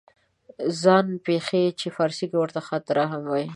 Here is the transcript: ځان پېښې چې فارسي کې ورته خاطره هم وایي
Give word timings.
ځان 0.81 1.07
پېښې 1.25 1.63
چې 1.79 1.87
فارسي 1.97 2.25
کې 2.29 2.37
ورته 2.39 2.61
خاطره 2.69 3.03
هم 3.11 3.21
وایي 3.29 3.47